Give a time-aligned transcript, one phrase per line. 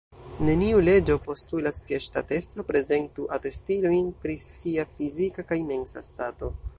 [0.45, 6.55] Neniu leĝo postulas, ke ŝtatestro prezentu atestilojn pri sia fizika kaj mensa stato.